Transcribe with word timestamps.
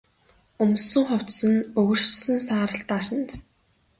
Өмссөн 0.63 1.03
хувцас 1.09 1.39
нь 1.51 1.67
өгөршсөн 1.79 2.37
саарал 2.47 2.81
даашинз. 2.89 3.31